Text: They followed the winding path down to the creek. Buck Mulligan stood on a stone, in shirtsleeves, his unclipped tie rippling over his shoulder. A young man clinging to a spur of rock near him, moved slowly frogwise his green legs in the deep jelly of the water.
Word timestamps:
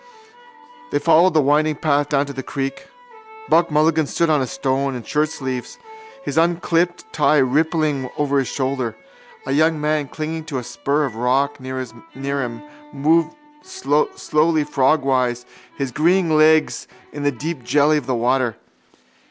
They 0.89 0.97
followed 0.97 1.35
the 1.35 1.43
winding 1.43 1.75
path 1.75 2.09
down 2.09 2.25
to 2.25 2.33
the 2.33 2.41
creek. 2.41 2.87
Buck 3.49 3.69
Mulligan 3.69 4.07
stood 4.07 4.31
on 4.31 4.41
a 4.41 4.47
stone, 4.47 4.95
in 4.95 5.03
shirtsleeves, 5.03 5.77
his 6.23 6.39
unclipped 6.39 7.13
tie 7.13 7.37
rippling 7.37 8.09
over 8.17 8.39
his 8.39 8.47
shoulder. 8.47 8.95
A 9.45 9.51
young 9.51 9.79
man 9.79 10.07
clinging 10.07 10.45
to 10.45 10.57
a 10.57 10.63
spur 10.63 11.05
of 11.05 11.15
rock 11.15 11.59
near 11.59 11.79
him, 11.79 12.63
moved 12.91 13.35
slowly 13.61 14.63
frogwise 14.63 15.45
his 15.77 15.91
green 15.91 16.35
legs 16.35 16.87
in 17.13 17.21
the 17.21 17.31
deep 17.31 17.63
jelly 17.63 17.97
of 17.99 18.07
the 18.07 18.15
water. 18.15 18.55